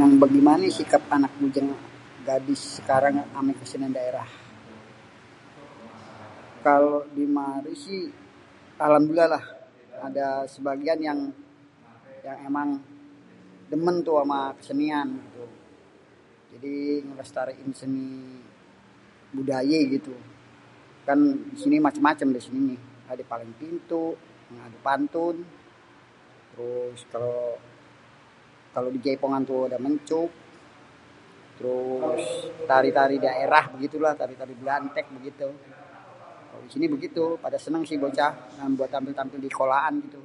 Yang 0.00 0.12
begimané 0.22 0.66
sikap 0.78 1.02
anak 1.16 1.32
bujang, 1.40 1.68
gadis 2.26 2.60
sekarang 2.76 3.14
sama 3.34 3.52
kesenian 3.60 3.94
daerah? 3.98 4.28
kalau 6.68 6.96
dimari 7.18 7.74
si 7.84 7.96
alhamdulillah 8.84 9.28
lah 9.34 9.44
ada 10.08 10.26
sebagian 10.54 10.98
yang 11.08 11.18
emang 12.48 12.68
dêmên 13.70 13.96
tuh 14.06 14.16
amé 14.22 14.40
kesenian 14.58 15.08
tuh, 15.34 15.50
jadi.. 16.52 16.74
ngelestariin 17.08 17.70
seni 17.80 18.08
budayé 19.36 19.78
gitu, 19.94 20.14
kan 21.08 21.20
seni 21.60 21.76
macem-macem 21.86 22.28
tuh 22.34 22.74
ada 23.12 23.22
palang 23.30 23.52
pintu, 23.62 24.04
ada 24.64 24.78
pantun, 24.86 25.36
terus 26.52 27.00
kalau 28.74 28.88
dijaipongan 28.94 29.42
tuh 29.50 29.60
ada 29.70 29.78
mencup, 29.86 30.30
terus 31.62 32.24
tari-tarian 32.72 33.22
daerah 33.28 33.64
begitu 33.74 33.94
déh 34.02 34.14
tari-tari 34.22 34.54
bêlanték... 34.60 35.06
kalau 36.50 36.64
disini 36.72 36.88
begitu 36.96 37.24
pada 37.44 37.58
sénéng 37.62 37.84
sih 37.88 37.98
bocah 38.02 38.32
buat 38.80 38.88
tampil-tampil 38.94 39.38
dikolaan 39.44 39.94
gitu. 40.08 40.24